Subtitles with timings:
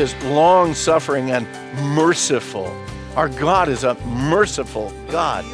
[0.00, 1.46] is long suffering and
[1.94, 2.74] merciful.
[3.16, 5.44] Our God is a merciful God.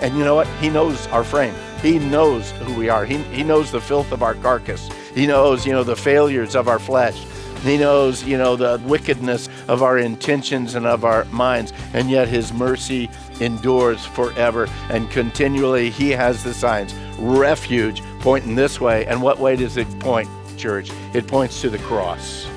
[0.00, 0.48] And you know what?
[0.60, 1.54] He knows our frame.
[1.80, 3.04] He knows who we are.
[3.04, 4.88] He, he knows the filth of our carcass.
[5.14, 7.24] He knows, you know, the failures of our flesh.
[7.62, 11.72] He knows, you know, the wickedness of our intentions and of our minds.
[11.94, 13.08] And yet his mercy
[13.40, 14.68] endures forever.
[14.90, 16.92] And continually he has the signs.
[17.18, 19.06] Refuge pointing this way.
[19.06, 20.90] And what way does it point, church?
[21.14, 22.48] It points to the cross.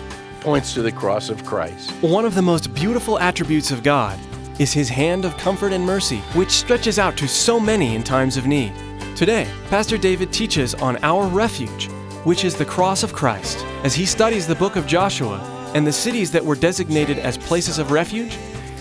[0.45, 1.89] Points to the cross of Christ.
[2.01, 4.19] One of the most beautiful attributes of God
[4.59, 8.37] is his hand of comfort and mercy, which stretches out to so many in times
[8.37, 8.71] of need.
[9.15, 11.89] Today, Pastor David teaches on our refuge,
[12.25, 13.65] which is the cross of Christ.
[13.83, 15.39] As he studies the book of Joshua
[15.73, 18.37] and the cities that were designated as places of refuge,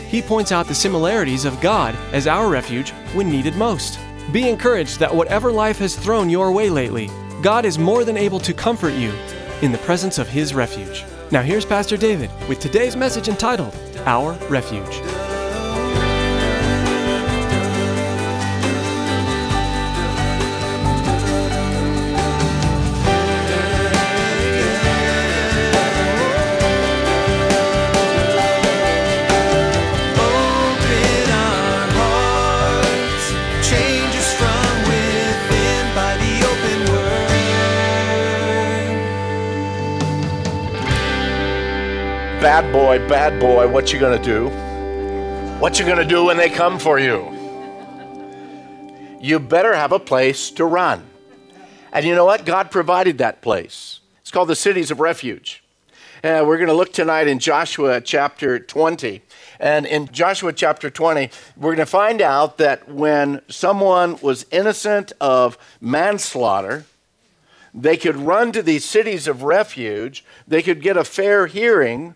[0.06, 3.98] he points out the similarities of God as our refuge when needed most.
[4.32, 7.08] Be encouraged that whatever life has thrown your way lately,
[7.40, 9.14] God is more than able to comfort you
[9.62, 11.06] in the presence of his refuge.
[11.30, 15.13] Now, here's Pastor David with today's message entitled, Our Refuge.
[42.54, 44.48] Bad boy, bad boy, what you gonna do?
[45.58, 47.28] What you gonna do when they come for you?
[49.20, 51.04] You better have a place to run.
[51.92, 52.44] And you know what?
[52.44, 53.98] God provided that place.
[54.20, 55.64] It's called the cities of refuge.
[56.22, 59.20] Uh, we're going to look tonight in Joshua chapter 20.
[59.58, 65.12] And in Joshua chapter 20, we're going to find out that when someone was innocent
[65.20, 66.84] of manslaughter,
[67.74, 72.14] they could run to these cities of refuge, they could get a fair hearing,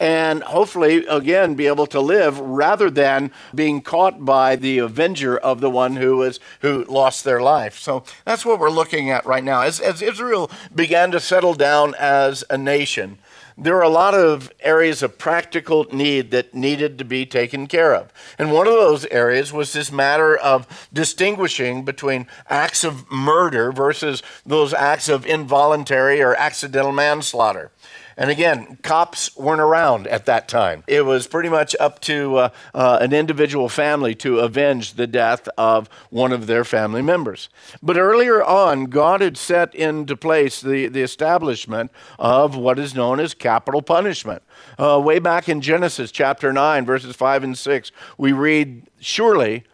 [0.00, 5.60] and hopefully, again, be able to live rather than being caught by the avenger of
[5.60, 7.78] the one who was who lost their life.
[7.78, 9.60] So that's what we're looking at right now.
[9.60, 13.18] As, as Israel began to settle down as a nation,
[13.58, 17.94] there are a lot of areas of practical need that needed to be taken care
[17.94, 18.10] of.
[18.38, 24.22] And one of those areas was this matter of distinguishing between acts of murder versus
[24.46, 27.70] those acts of involuntary or accidental manslaughter.
[28.20, 30.84] And again, cops weren't around at that time.
[30.86, 35.48] It was pretty much up to uh, uh, an individual family to avenge the death
[35.56, 37.48] of one of their family members.
[37.82, 43.20] But earlier on, God had set into place the, the establishment of what is known
[43.20, 44.42] as capital punishment.
[44.78, 49.64] Uh, way back in Genesis chapter 9, verses 5 and 6, we read, Surely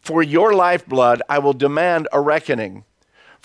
[0.00, 2.82] for your lifeblood I will demand a reckoning.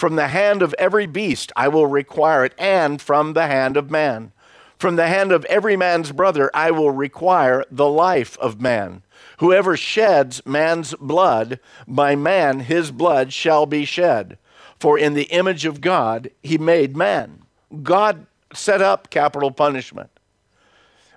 [0.02, 3.92] From the hand of every beast I will require it, and from the hand of
[3.92, 4.32] man.
[4.80, 9.04] From the hand of every man's brother I will require the life of man.
[9.38, 14.40] Whoever sheds man's blood, by man his blood shall be shed.
[14.80, 17.44] For in the image of God he made man.
[17.84, 18.26] God
[18.56, 20.10] set up capital punishment.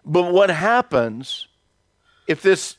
[0.05, 1.49] But what happens
[2.29, 2.77] if this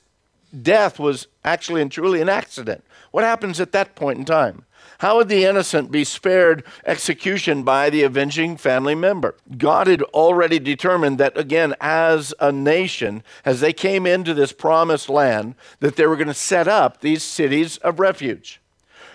[0.62, 2.84] death was actually and truly an accident?
[3.10, 4.66] What happens at that point in time?
[5.00, 9.36] How would the innocent be spared execution by the avenging family member?
[9.58, 15.10] God had already determined that, again, as a nation, as they came into this promised
[15.10, 18.62] land, that they were going to set up these cities of refuge.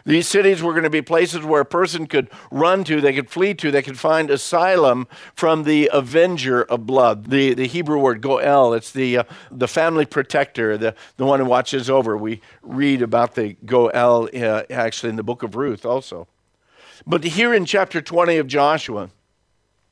[0.04, 3.30] These cities were going to be places where a person could run to, they could
[3.30, 7.26] flee to, they could find asylum from the avenger of blood.
[7.26, 11.46] The, the Hebrew word goel, it's the, uh, the family protector, the, the one who
[11.46, 12.16] watches over.
[12.16, 16.26] We read about the goel uh, actually in the book of Ruth also.
[17.06, 19.10] But here in chapter 20 of Joshua,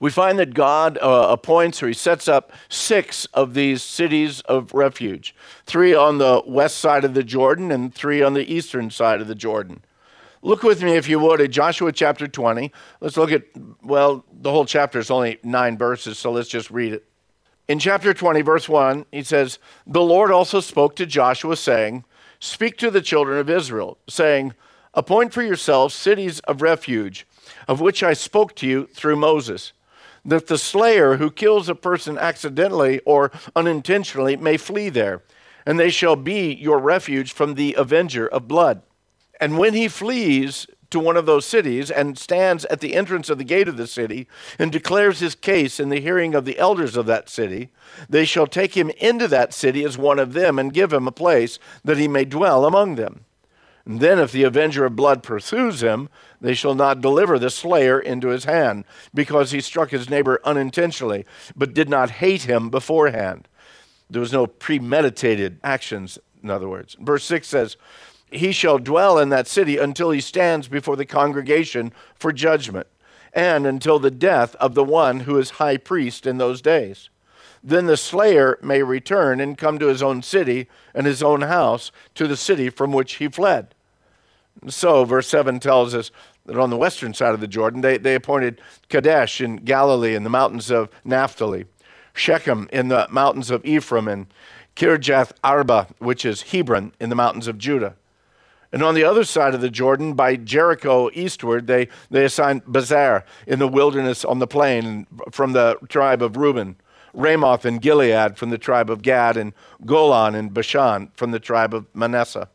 [0.00, 4.72] we find that God uh, appoints or he sets up six of these cities of
[4.72, 5.34] refuge
[5.66, 9.26] three on the west side of the Jordan and three on the eastern side of
[9.26, 9.82] the Jordan.
[10.42, 12.72] Look with me, if you would, at Joshua chapter 20.
[13.00, 13.42] Let's look at,
[13.82, 17.04] well, the whole chapter is only nine verses, so let's just read it.
[17.66, 22.04] In chapter 20, verse 1, he says, The Lord also spoke to Joshua, saying,
[22.40, 24.54] Speak to the children of Israel, saying,
[24.94, 27.26] Appoint for yourselves cities of refuge,
[27.66, 29.72] of which I spoke to you through Moses,
[30.24, 35.22] that the slayer who kills a person accidentally or unintentionally may flee there,
[35.66, 38.82] and they shall be your refuge from the avenger of blood.
[39.40, 43.38] And when he flees to one of those cities and stands at the entrance of
[43.38, 44.26] the gate of the city
[44.58, 47.70] and declares his case in the hearing of the elders of that city,
[48.08, 51.12] they shall take him into that city as one of them and give him a
[51.12, 53.24] place that he may dwell among them.
[53.84, 56.10] And then, if the avenger of blood pursues him,
[56.42, 58.84] they shall not deliver the slayer into his hand,
[59.14, 61.24] because he struck his neighbor unintentionally,
[61.56, 63.48] but did not hate him beforehand.
[64.10, 66.96] There was no premeditated actions, in other words.
[67.00, 67.76] Verse 6 says,
[68.30, 72.86] He shall dwell in that city until he stands before the congregation for judgment,
[73.32, 77.10] and until the death of the one who is high priest in those days.
[77.62, 81.90] Then the slayer may return and come to his own city and his own house,
[82.14, 83.74] to the city from which he fled.
[84.68, 86.10] So, verse 7 tells us
[86.46, 90.24] that on the western side of the Jordan, they, they appointed Kadesh in Galilee in
[90.24, 91.66] the mountains of Naphtali
[92.18, 94.26] Shechem in the mountains of Ephraim, and
[94.76, 97.94] Kirjath Arba, which is Hebron, in the mountains of Judah.
[98.72, 103.24] And on the other side of the Jordan, by Jericho eastward, they, they assigned Bezer
[103.46, 106.76] in the wilderness on the plain from the tribe of Reuben,
[107.14, 109.54] Ramoth and Gilead from the tribe of Gad, and
[109.86, 112.48] Golan and Bashan from the tribe of Manasseh.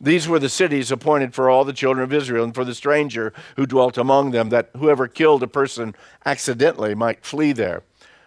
[0.00, 3.32] These were the cities appointed for all the children of Israel and for the stranger
[3.56, 7.82] who dwelt among them, that whoever killed a person accidentally might flee there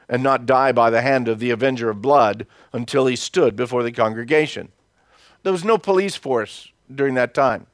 [0.10, 3.84] and not die by the hand of the avenger of blood until he stood before
[3.84, 4.70] the congregation.
[5.44, 7.68] There was no police force during that time.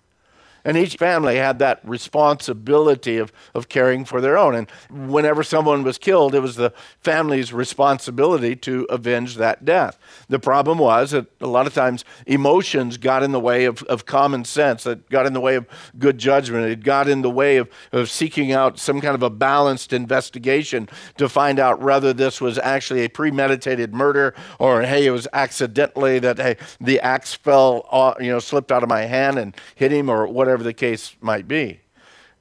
[0.67, 4.53] And each family had that responsibility of, of caring for their own.
[4.53, 9.97] And whenever someone was killed, it was the family's responsibility to avenge that death.
[10.27, 14.05] The problem was that a lot of times emotions got in the way of, of
[14.05, 15.65] common sense, that got in the way of
[15.97, 19.29] good judgment, it got in the way of, of seeking out some kind of a
[19.29, 25.11] balanced investigation to find out whether this was actually a premeditated murder or, hey, it
[25.11, 29.39] was accidentally that, hey, the axe fell, uh, you know, slipped out of my hand
[29.39, 31.81] and hit him or whatever whatever the case might be.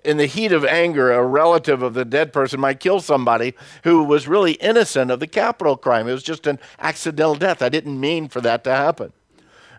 [0.03, 3.55] In the heat of anger, a relative of the dead person might kill somebody
[3.85, 6.09] who was really innocent of the capital crime.
[6.09, 7.61] It was just an accidental death.
[7.61, 9.13] I didn't mean for that to happen.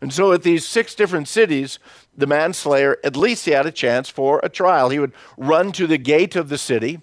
[0.01, 1.79] And so, at these six different cities,
[2.15, 4.89] the manslayer, at least he had a chance for a trial.
[4.89, 6.99] He would run to the gate of the city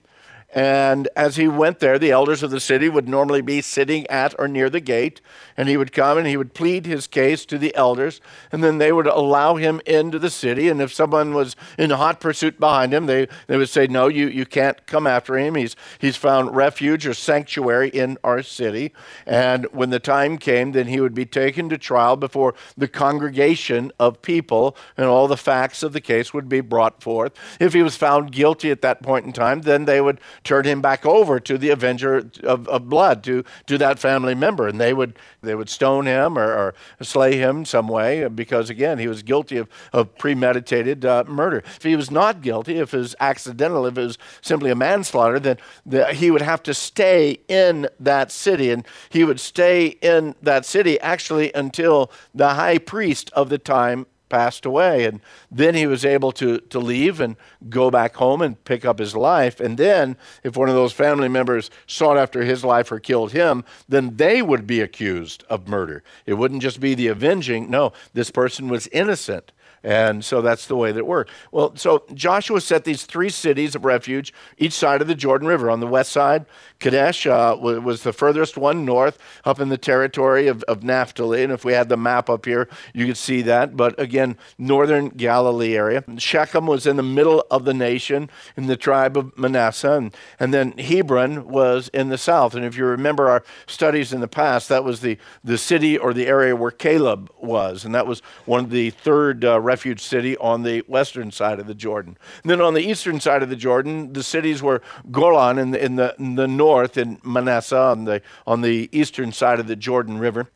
[0.54, 4.36] and as he went there, the elders of the city would normally be sitting at
[4.38, 5.20] or near the gate.
[5.56, 8.20] And he would come and he would plead his case to the elders.
[8.52, 10.68] And then they would allow him into the city.
[10.68, 14.28] And if someone was in hot pursuit behind him, they, they would say, No, you,
[14.28, 15.56] you can't come after him.
[15.56, 18.92] He's, he's found refuge or sanctuary in our city.
[19.26, 23.90] And when the time came, then he would be taken to trial before the congregation
[23.98, 24.76] of people.
[24.96, 27.32] And all the facts of the case would be brought forth.
[27.58, 30.80] If he was found guilty at that point in time, then they would turn him
[30.80, 34.68] back over to the avenger of, of blood, to, to that family member.
[34.68, 38.98] And they would, they would stone him or, or slay him some way because, again,
[38.98, 41.58] he was guilty of, of premeditated uh, murder.
[41.76, 45.40] If he was not guilty, if it was accidental, if it was simply a manslaughter,
[45.40, 48.70] then the, he would have to stay in that city.
[48.70, 54.06] And he would stay in that city actually until the high priest of the time
[54.28, 55.04] passed away.
[55.04, 57.36] And then he was able to, to leave and
[57.68, 59.60] go back home and pick up his life.
[59.60, 63.64] And then, if one of those family members sought after his life or killed him,
[63.88, 66.02] then they would be accused of murder.
[66.26, 67.70] It wouldn't just be the avenging.
[67.70, 69.52] No, this person was innocent.
[69.84, 71.30] And so that's the way that it worked.
[71.52, 75.68] Well, so Joshua set these three cities of refuge each side of the Jordan River.
[75.68, 76.46] On the west side,
[76.80, 81.42] Kadesh uh, was the furthest one north, up in the territory of, of Naphtali.
[81.42, 83.76] And if we had the map up here, you could see that.
[83.76, 86.02] But again, northern Galilee area.
[86.16, 89.92] Shechem was in the middle of the nation in the tribe of Manasseh.
[89.92, 92.54] And, and then Hebron was in the south.
[92.54, 96.14] And if you remember our studies in the past, that was the, the city or
[96.14, 97.84] the area where Caleb was.
[97.84, 101.66] And that was one of the third uh, refuge city on the western side of
[101.66, 102.16] the Jordan.
[102.42, 105.84] And then on the eastern side of the Jordan, the cities were Golan in the,
[105.84, 109.74] in the, in the north, in Manasseh on the, on the eastern side of the
[109.74, 110.48] Jordan River.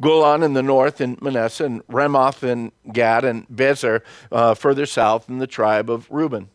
[0.00, 5.28] Golan in the north in Manasseh, and Ramoth in Gad, and Bezer uh, further south
[5.28, 6.48] in the tribe of Reuben.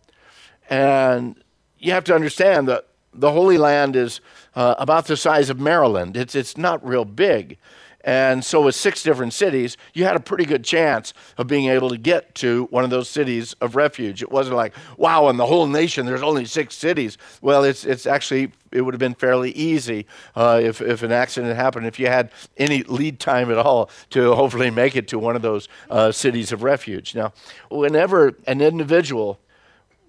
[0.70, 1.42] And
[1.80, 4.20] you have to understand that the Holy Land is
[4.54, 6.18] uh, about the size of Maryland.
[6.18, 7.58] It's, it's not real big.
[8.04, 11.90] And so, with six different cities, you had a pretty good chance of being able
[11.90, 14.24] to get to one of those cities of refuge.
[14.24, 17.20] It wasn't like, wow, in the whole nation, there's only six cities.
[17.42, 21.56] Well, it's, it's actually, it would have been fairly easy uh, if, if an accident
[21.56, 25.36] happened, if you had any lead time at all to hopefully make it to one
[25.36, 27.14] of those uh, cities of refuge.
[27.14, 27.34] Now,
[27.70, 29.40] whenever an individual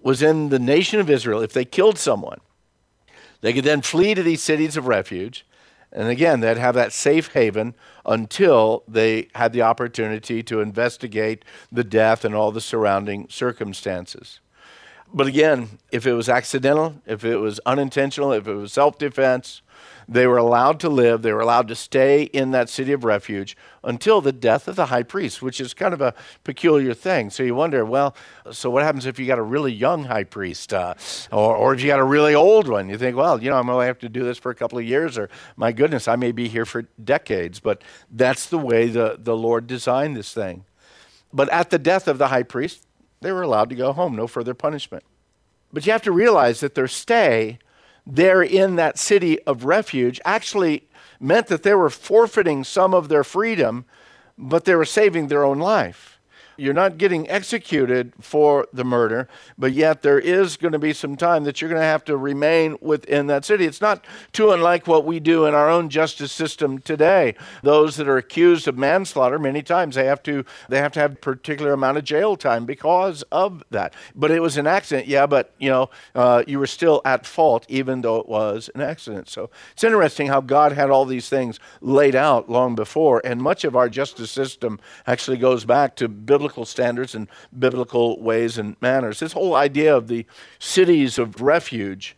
[0.02, 2.40] was in the nation of Israel, if they killed someone,
[3.42, 5.44] they could then flee to these cities of refuge
[5.92, 7.74] and again, they'd have that safe haven
[8.06, 14.40] until they had the opportunity to investigate the death and all the surrounding circumstances.
[15.12, 19.60] But again, if it was accidental, if it was unintentional, if it was self defense,
[20.08, 23.56] they were allowed to live, they were allowed to stay in that city of refuge
[23.84, 27.30] until the death of the high priest, which is kind of a peculiar thing.
[27.30, 28.14] So you wonder, well,
[28.50, 30.94] so what happens if you got a really young high priest, uh,
[31.30, 32.88] or, or if you got a really old one?
[32.88, 34.78] You think, well, you know, I'm going to have to do this for a couple
[34.78, 37.60] of years, or my goodness, I may be here for decades.
[37.60, 40.64] But that's the way the, the Lord designed this thing.
[41.32, 42.86] But at the death of the high priest,
[43.20, 45.04] they were allowed to go home, no further punishment.
[45.72, 47.58] But you have to realize that their stay
[48.06, 50.88] there in that city of refuge actually
[51.20, 53.84] meant that they were forfeiting some of their freedom,
[54.36, 56.11] but they were saving their own life.
[56.56, 61.16] You're not getting executed for the murder, but yet there is going to be some
[61.16, 63.64] time that you're going to have to remain within that city.
[63.64, 67.34] It's not too unlike what we do in our own justice system today.
[67.62, 71.12] Those that are accused of manslaughter, many times they have to they have to have
[71.12, 73.94] a particular amount of jail time because of that.
[74.14, 75.26] But it was an accident, yeah.
[75.26, 79.28] But you know, uh, you were still at fault, even though it was an accident.
[79.28, 83.64] So it's interesting how God had all these things laid out long before, and much
[83.64, 88.74] of our justice system actually goes back to biblical biblical standards and biblical ways and
[88.80, 89.20] manners.
[89.20, 90.26] This whole idea of the
[90.58, 92.16] cities of refuge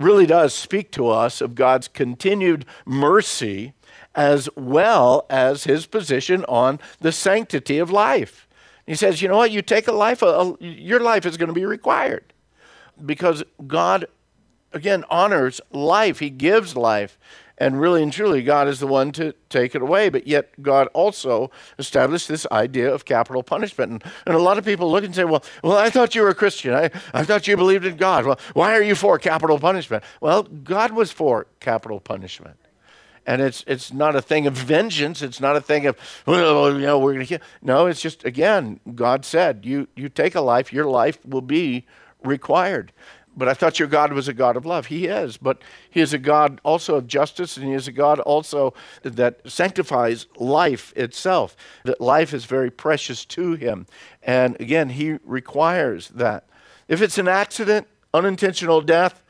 [0.00, 3.74] really does speak to us of God's continued mercy
[4.14, 8.48] as well as his position on the sanctity of life.
[8.86, 11.52] He says, you know what, you take a life, a, your life is going to
[11.52, 12.32] be required
[13.04, 14.06] because God,
[14.72, 16.20] again, honors life.
[16.20, 17.18] He gives life.
[17.60, 20.08] And really and truly, God is the one to take it away.
[20.08, 23.90] But yet, God also established this idea of capital punishment.
[23.90, 26.28] And, and a lot of people look and say, well, well, I thought you were
[26.28, 26.72] a Christian.
[26.72, 28.26] I, I thought you believed in God.
[28.26, 30.04] Well, why are you for capital punishment?
[30.20, 32.56] Well, God was for capital punishment.
[33.26, 35.20] And it's, it's not a thing of vengeance.
[35.20, 37.46] It's not a thing of, well, you know, we're going to kill.
[37.60, 41.84] No, it's just, again, God said, you, you take a life, your life will be
[42.22, 42.92] required.
[43.36, 44.86] But I thought your God was a God of love.
[44.86, 48.18] He is, but He is a God also of justice, and He is a God
[48.20, 51.56] also that sanctifies life itself.
[51.84, 53.86] That life is very precious to Him.
[54.22, 56.48] And again, He requires that.
[56.88, 59.22] If it's an accident, unintentional death,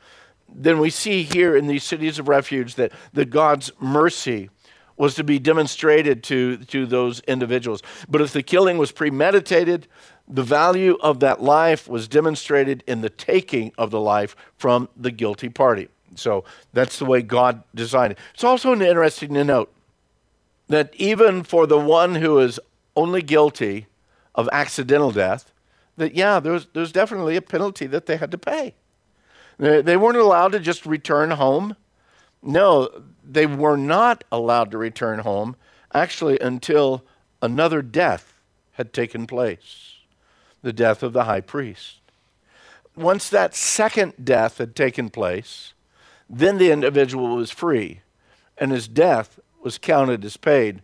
[0.51, 4.49] then we see here in these cities of refuge that, that God's mercy
[4.97, 7.81] was to be demonstrated to, to those individuals.
[8.09, 9.87] But if the killing was premeditated,
[10.29, 15.09] the value of that life was demonstrated in the taking of the life from the
[15.09, 15.89] guilty party.
[16.15, 18.19] So that's the way God designed it.
[18.35, 19.73] It's also interesting to note
[20.67, 22.59] that even for the one who is
[22.95, 23.87] only guilty
[24.35, 25.51] of accidental death,
[25.97, 28.75] that yeah, there's was, there was definitely a penalty that they had to pay.
[29.57, 31.75] They, they weren't allowed to just return home.
[32.43, 32.87] No,
[33.23, 35.55] they were not allowed to return home
[35.91, 37.03] actually until
[37.41, 38.35] another death
[38.73, 39.88] had taken place
[40.61, 41.99] the death of the high priest.
[42.95, 45.73] Once that second death had taken place,
[46.29, 48.01] then the individual was free,
[48.57, 50.81] and his death was counted as paid.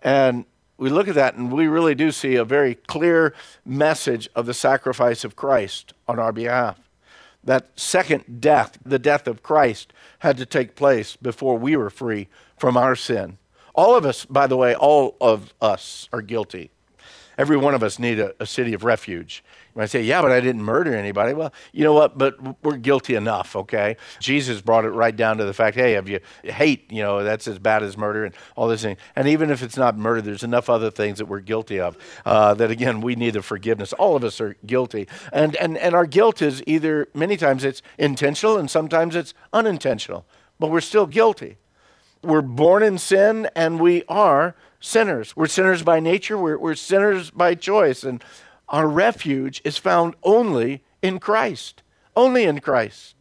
[0.00, 0.44] And
[0.78, 3.34] we look at that and we really do see a very clear
[3.66, 6.78] message of the sacrifice of Christ on our behalf.
[7.42, 12.28] That second death, the death of Christ, had to take place before we were free
[12.56, 13.38] from our sin.
[13.74, 16.70] All of us, by the way, all of us are guilty.
[17.38, 19.44] Every one of us need a, a city of refuge.
[19.74, 21.34] You might say, yeah, but I didn't murder anybody.
[21.34, 22.18] Well, you know what?
[22.18, 23.96] But we're guilty enough, okay?
[24.18, 27.46] Jesus brought it right down to the fact, hey, have you hate, you know, that's
[27.46, 28.96] as bad as murder and all this thing.
[29.14, 32.54] And even if it's not murder, there's enough other things that we're guilty of uh,
[32.54, 33.92] that, again, we need the forgiveness.
[33.92, 35.06] All of us are guilty.
[35.32, 40.26] And, and, and our guilt is either, many times it's intentional and sometimes it's unintentional,
[40.58, 41.56] but we're still guilty.
[42.24, 45.36] We're born in sin and we are sinners.
[45.36, 48.04] We're sinners by nature, we're, we're sinners by choice.
[48.04, 48.22] And
[48.68, 51.82] our refuge is found only in Christ.
[52.16, 53.16] Only in Christ.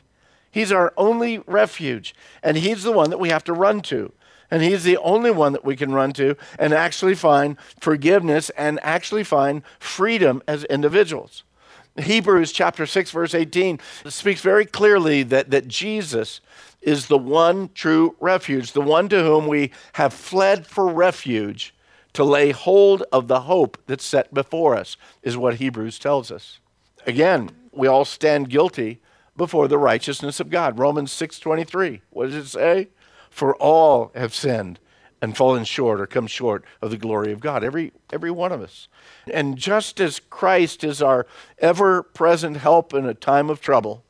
[0.52, 2.16] He's our only refuge.
[2.42, 4.12] And He's the one that we have to run to.
[4.50, 8.80] And He's the only one that we can run to and actually find forgiveness and
[8.82, 11.44] actually find freedom as individuals.
[11.98, 16.42] Hebrews chapter 6, verse 18 speaks very clearly that, that Jesus
[16.88, 21.76] is the one true refuge, the one to whom we have fled for refuge
[22.14, 26.62] to lay hold of the hope that's set before us, is what Hebrews tells us.
[27.06, 29.02] Again, we all stand guilty
[29.36, 30.80] before the righteousness of God.
[30.80, 32.00] Romans 6:23.
[32.10, 32.88] What does it say?
[33.30, 34.80] For all have sinned
[35.22, 37.66] and fallen short or come short of the glory of God.
[37.66, 38.88] Every every one of us.
[39.32, 41.28] And just as Christ is our
[41.60, 44.06] ever-present help in a time of trouble,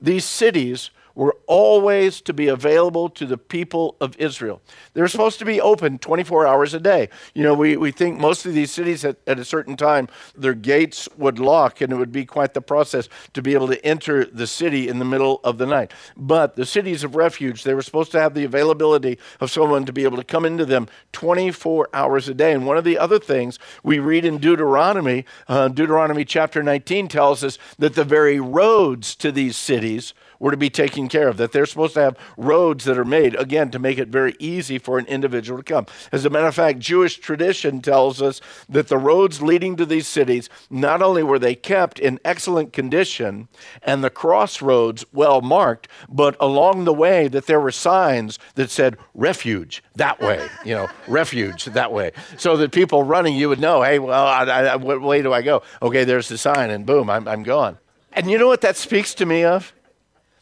[0.00, 4.62] these cities were always to be available to the people of Israel.
[4.94, 7.08] They're supposed to be open 24 hours a day.
[7.34, 10.06] You know, we, we think most of these cities at, at a certain time,
[10.36, 13.84] their gates would lock and it would be quite the process to be able to
[13.84, 15.92] enter the city in the middle of the night.
[16.16, 19.92] But the cities of refuge, they were supposed to have the availability of someone to
[19.92, 22.52] be able to come into them 24 hours a day.
[22.52, 27.42] And one of the other things we read in Deuteronomy, uh, Deuteronomy chapter 19 tells
[27.42, 31.52] us that the very roads to these cities were to be taken care of, that
[31.52, 34.98] they're supposed to have roads that are made, again, to make it very easy for
[34.98, 35.86] an individual to come.
[36.12, 40.06] As a matter of fact, Jewish tradition tells us that the roads leading to these
[40.06, 43.48] cities, not only were they kept in excellent condition
[43.82, 48.96] and the crossroads well marked, but along the way that there were signs that said
[49.14, 52.12] refuge that way, you know, refuge that way.
[52.36, 55.42] So that people running, you would know, hey, well, I, I, what way do I
[55.42, 55.62] go?
[55.82, 57.78] Okay, there's the sign, and boom, I'm, I'm gone.
[58.12, 59.72] And you know what that speaks to me of?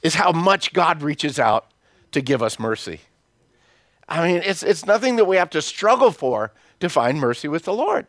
[0.03, 1.71] Is how much God reaches out
[2.13, 3.01] to give us mercy.
[4.09, 7.65] I mean, it's, it's nothing that we have to struggle for to find mercy with
[7.65, 8.07] the Lord.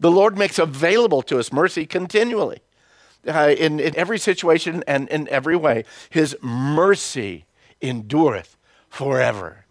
[0.00, 2.60] The Lord makes available to us mercy continually.
[3.26, 7.46] Uh, in, in every situation and in every way, His mercy
[7.80, 8.56] endureth
[8.88, 9.64] forever.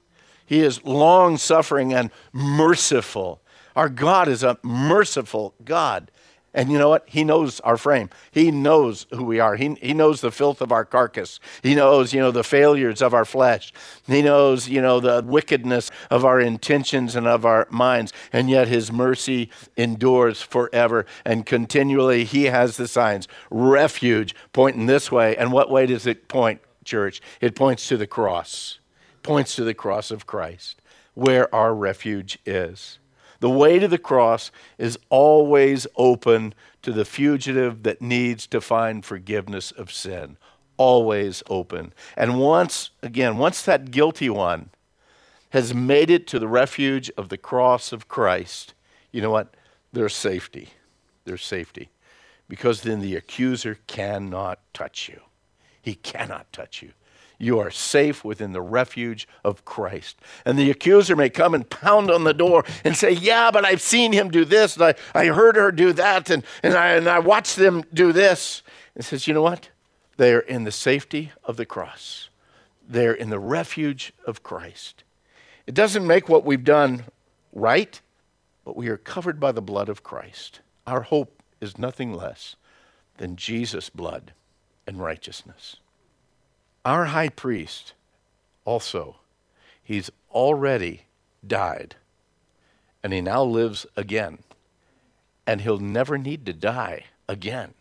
[0.45, 3.41] He is long suffering and merciful.
[3.75, 6.09] Our God is a merciful God.
[6.53, 7.03] And you know what?
[7.07, 8.11] He knows our frame.
[8.31, 9.55] He knows who we are.
[9.55, 11.39] He, he knows the filth of our carcass.
[11.63, 13.73] He knows, you know, the failures of our flesh.
[14.05, 18.13] He knows, you know, the wickedness of our intentions and of our minds.
[18.31, 21.07] And yet his mercy endures forever.
[21.25, 23.27] And continually he has the signs.
[23.49, 25.35] Refuge pointing this way.
[25.35, 27.19] And what way does it point, church?
[27.41, 28.77] It points to the cross.
[29.23, 30.81] points to the cross of Christ,
[31.15, 32.99] where our refuge is.
[33.43, 39.03] The way to the cross is always open to the fugitive that needs to find
[39.03, 40.37] forgiveness of sin.
[40.77, 41.91] Always open.
[42.15, 44.69] And once, again, once that guilty one
[45.49, 48.75] has made it to the refuge of the cross of Christ,
[49.11, 49.53] you know what?
[49.91, 50.69] There's safety.
[51.25, 51.89] There's safety.
[52.47, 55.19] Because then the accuser cannot touch you.
[55.81, 56.93] He cannot touch you
[57.43, 60.19] you are safe within the refuge of Christ.
[60.45, 63.81] And the accuser may come and pound on the door and say, Yeah, but I've
[63.81, 67.07] seen him do this, and I, I heard her do that, and, and, I, and
[67.07, 68.63] I watched them do this.
[68.95, 69.69] And says, You know what?
[70.17, 72.29] They are in the safety of the cross,
[72.87, 75.03] they're in the refuge of Christ.
[75.65, 77.05] It doesn't make what we've done
[77.53, 78.01] right,
[78.65, 80.59] but we are covered by the blood of Christ.
[80.85, 82.57] Our hope is nothing less
[83.17, 84.33] than Jesus' blood
[84.85, 85.77] and righteousness.
[86.85, 87.93] Our high priest,
[88.65, 89.17] also,
[89.83, 91.03] he's already
[91.45, 91.95] died,
[93.01, 94.39] and he now lives again,
[95.47, 97.73] and he'll never need to die again.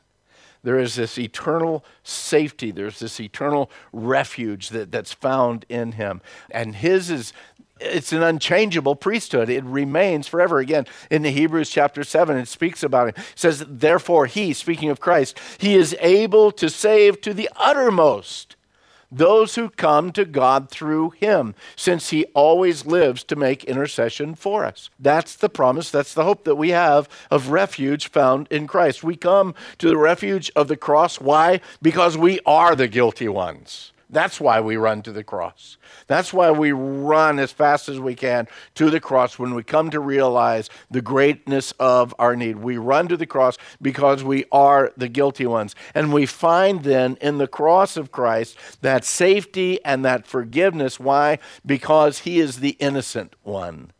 [0.62, 6.20] There is this eternal safety, there's this eternal refuge that, that's found in him.
[6.50, 7.32] And his is
[7.80, 9.50] it's an unchangeable priesthood.
[9.50, 10.60] It remains forever.
[10.60, 13.18] Again, in the Hebrews chapter 7, it speaks about it.
[13.18, 18.54] It says, Therefore, he, speaking of Christ, he is able to save to the uttermost
[19.12, 24.64] those who come to God through him, since he always lives to make intercession for
[24.64, 24.90] us.
[24.98, 29.04] That's the promise, that's the hope that we have of refuge found in Christ.
[29.04, 31.20] We come to the refuge of the cross.
[31.20, 31.60] Why?
[31.82, 33.91] Because we are the guilty ones.
[34.12, 35.78] That's why we run to the cross.
[36.06, 39.88] That's why we run as fast as we can to the cross when we come
[39.88, 42.56] to realize the greatness of our need.
[42.56, 45.74] We run to the cross because we are the guilty ones.
[45.94, 51.00] And we find then in the cross of Christ that safety and that forgiveness.
[51.00, 51.38] Why?
[51.64, 53.92] Because He is the innocent one.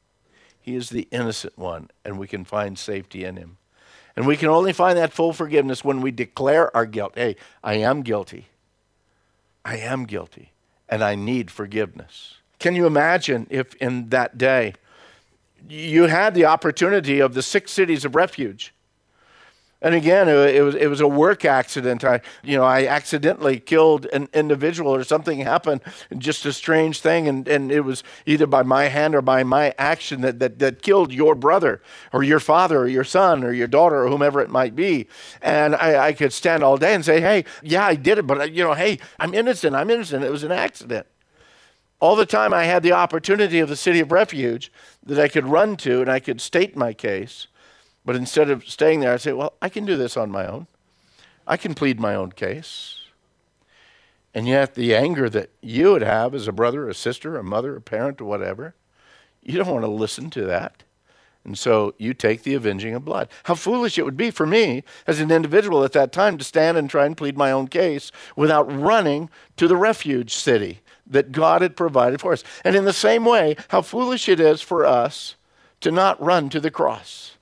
[0.61, 3.57] He is the innocent one, and we can find safety in Him.
[4.15, 7.15] And we can only find that full forgiveness when we declare our guilt.
[7.17, 8.49] Hey, I am guilty.
[9.65, 10.53] I am guilty
[10.89, 12.35] and I need forgiveness.
[12.59, 14.75] Can you imagine if in that day
[15.69, 18.75] you had the opportunity of the six cities of refuge?
[19.85, 22.05] And again, it was, it was a work accident.
[22.05, 25.81] I, you know, I accidentally killed an individual or something happened,
[26.17, 27.27] just a strange thing.
[27.27, 30.83] And, and it was either by my hand or by my action that, that, that
[30.83, 34.51] killed your brother or your father or your son or your daughter or whomever it
[34.51, 35.09] might be.
[35.43, 38.27] And I, I could stand all day and say, hey, yeah, I did it.
[38.27, 39.75] But, uh, you know, hey, I'm innocent.
[39.75, 40.23] I'm innocent.
[40.23, 41.09] It was an accident.
[42.03, 44.73] all the time I had the opportunity of the city of refuge
[45.07, 47.47] that I could run to and I could state my case.
[48.05, 50.67] But instead of staying there, I say, well, I can do this on my own.
[51.47, 52.99] I can plead my own case.
[54.35, 57.77] And yet, the anger that you would have as a brother, a sister, a mother,
[57.77, 58.75] a parent, or whatever,
[59.43, 60.85] you don't want to listen to that.
[61.45, 63.29] And so you take the avenging of blood.
[63.45, 66.79] How foolish it would be for me as an individual at that time to stand
[66.79, 71.61] and try and plead my own case without running to the refuge city that God
[71.61, 72.45] had provided for us.
[72.65, 75.35] And in the same way, how foolish it is for us
[75.81, 77.37] to not run to the cross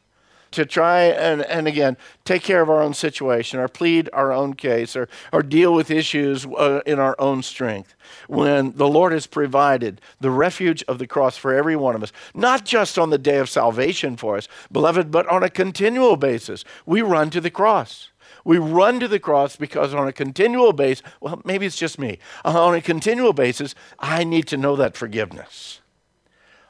[0.53, 4.55] to try and, and again take care of our own situation or plead our own
[4.55, 7.95] case or, or deal with issues uh, in our own strength
[8.29, 12.13] when the Lord has provided the refuge of the cross for every one of us,
[12.35, 16.65] not just on the day of salvation for us, beloved, but on a continual basis.
[16.87, 18.11] We run to the cross.
[18.45, 22.19] We run to the cross because on a continual basis, well, maybe it's just me,
[22.45, 25.80] uh, on a continual basis, I need to know that forgiveness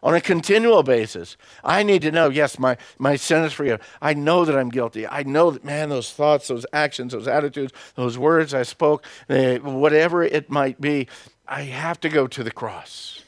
[0.03, 1.37] on a continual basis.
[1.63, 3.81] I need to know, yes, my, my sin is forgiven.
[4.01, 5.07] I know that I'm guilty.
[5.07, 9.57] I know that, man, those thoughts, those actions, those attitudes, those words I spoke, uh,
[9.57, 11.07] whatever it might be,
[11.47, 13.23] I have to go to the cross.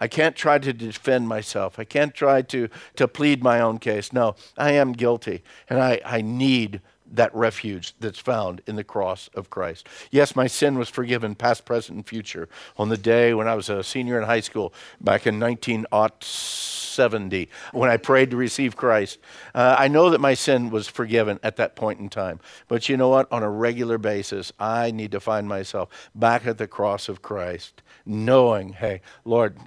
[0.00, 1.78] I can't try to defend myself.
[1.78, 4.12] I can't try to, to plead my own case.
[4.12, 6.80] No, I am guilty, and I, I need
[7.12, 9.86] that refuge that's found in the cross of Christ.
[10.10, 13.68] Yes, my sin was forgiven, past, present, and future, on the day when I was
[13.68, 19.18] a senior in high school back in 1970 when I prayed to receive Christ.
[19.54, 22.40] Uh, I know that my sin was forgiven at that point in time.
[22.68, 23.30] But you know what?
[23.30, 27.82] On a regular basis, I need to find myself back at the cross of Christ,
[28.06, 29.58] knowing, hey, Lord,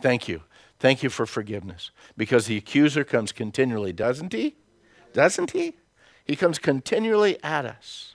[0.00, 0.42] thank you.
[0.78, 1.90] Thank you for forgiveness.
[2.16, 4.56] Because the accuser comes continually, doesn't he?
[5.12, 5.74] Doesn't he?
[6.24, 8.14] He comes continually at us.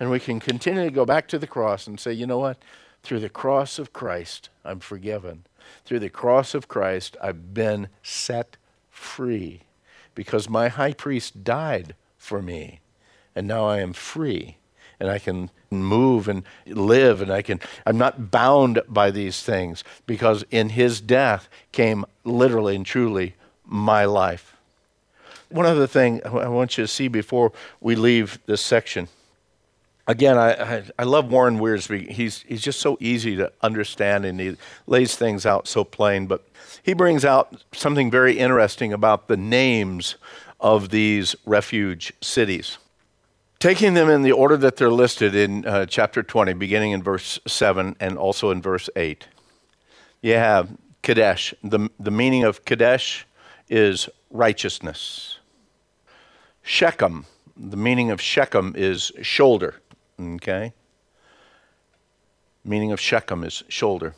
[0.00, 2.58] And we can continually go back to the cross and say, you know what?
[3.02, 5.44] Through the cross of Christ, I'm forgiven.
[5.84, 8.56] Through the cross of Christ, I've been set
[8.90, 9.62] free
[10.14, 12.80] because my high priest died for me.
[13.34, 14.58] And now I am free
[15.00, 19.84] and I can move and live and I can I'm not bound by these things
[20.06, 24.56] because in his death came literally and truly my life.
[25.50, 29.08] One other thing I want you to see before we leave this section.
[30.06, 32.10] Again, I, I, I, love Warren Wiersbe.
[32.10, 34.56] He's, he's just so easy to understand and he
[34.86, 36.26] lays things out so plain.
[36.26, 36.48] But
[36.82, 40.16] he brings out something very interesting about the names
[40.60, 42.78] of these refuge cities.
[43.58, 47.38] Taking them in the order that they're listed in uh, chapter 20, beginning in verse
[47.46, 49.26] 7 and also in verse 8.
[50.22, 50.70] You have
[51.02, 51.52] Kadesh.
[51.62, 53.26] The, the meaning of Kadesh
[53.68, 55.37] is righteousness.
[56.68, 57.24] Shechem,
[57.56, 59.76] the meaning of Shechem is shoulder,
[60.20, 60.74] okay?
[62.62, 64.14] Meaning of Shechem is shoulder.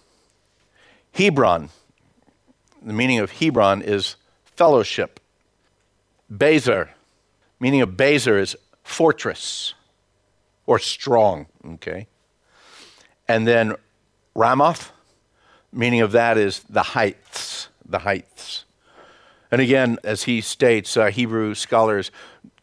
[1.13, 1.69] Hebron,
[2.83, 5.21] the meaning of Hebron is fellowship.
[6.31, 6.89] Bezer,
[7.61, 9.75] meaning of Bezer is fortress
[10.67, 12.09] or strong, okay?
[13.29, 13.77] And then
[14.35, 14.91] Ramoth,
[15.73, 18.65] meaning of that is the heights, the heights.
[19.51, 22.11] And again, as he states, uh, Hebrew scholars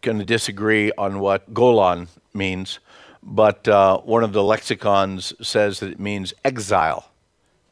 [0.02, 2.80] to disagree on what Golan means,
[3.22, 7.10] but uh, one of the lexicons says that it means exile.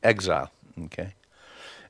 [0.04, 0.51] Exile,
[0.86, 1.13] okay?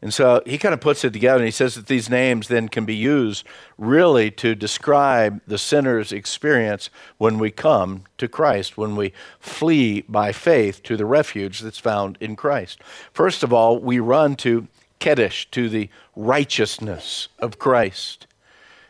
[0.01, 2.69] And so he kind of puts it together and he says that these names then
[2.69, 3.43] can be used
[3.77, 10.31] really to describe the sinner's experience when we come to Christ, when we flee by
[10.31, 12.79] faith to the refuge that's found in Christ.
[13.13, 14.67] First of all, we run to
[15.05, 18.25] Kedesh, to the righteousness of Christ.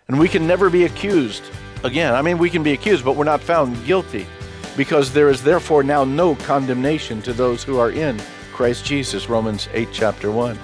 [0.07, 1.43] And we can never be accused.
[1.83, 4.25] Again, I mean, we can be accused, but we're not found guilty
[4.77, 8.17] because there is therefore now no condemnation to those who are in
[8.53, 9.27] Christ Jesus.
[9.27, 10.57] Romans 8, chapter 1.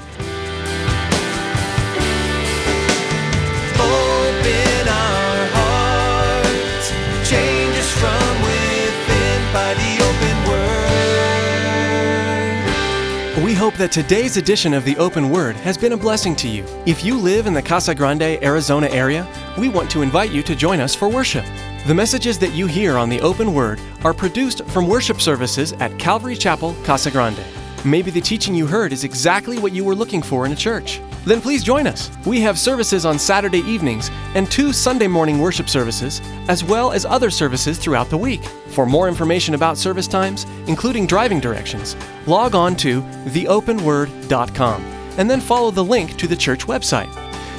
[13.62, 16.66] Hope that today's edition of the Open Word has been a blessing to you.
[16.88, 20.56] If you live in the Casa Grande, Arizona area, we want to invite you to
[20.56, 21.46] join us for worship.
[21.86, 26.00] The messages that you hear on the Open Word are produced from worship services at
[26.00, 27.46] Calvary Chapel, Casa Grande.
[27.86, 31.00] Maybe the teaching you heard is exactly what you were looking for in a church.
[31.26, 32.10] Then please join us.
[32.26, 37.06] We have services on Saturday evenings and two Sunday morning worship services, as well as
[37.06, 38.44] other services throughout the week.
[38.70, 44.82] For more information about service times, including driving directions, log on to theopenword.com
[45.18, 47.14] and then follow the link to the church website.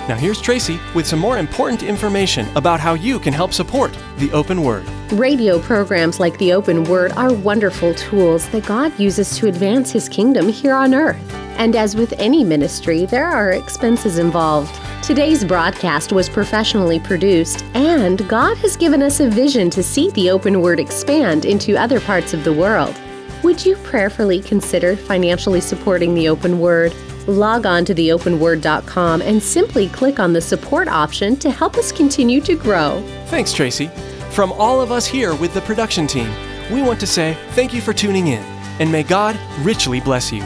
[0.09, 4.33] Now, here's Tracy with some more important information about how you can help support the
[4.33, 4.85] open word.
[5.13, 10.09] Radio programs like the Open Word are wonderful tools that God uses to advance His
[10.09, 11.42] kingdom here on earth.
[11.63, 14.75] And as with any ministry, there are expenses involved.
[15.01, 20.29] Today's broadcast was professionally produced, and God has given us a vision to see the
[20.29, 23.01] Open Word expand into other parts of the world.
[23.45, 26.93] Would you prayerfully consider financially supporting the Open Word?
[27.29, 32.41] Log on to theopenword.com and simply click on the support option to help us continue
[32.41, 33.01] to grow.
[33.27, 33.87] Thanks, Tracy.
[34.33, 36.33] From all of us here with the production team,
[36.73, 38.43] we want to say thank you for tuning in,
[38.81, 40.43] and may God richly bless you.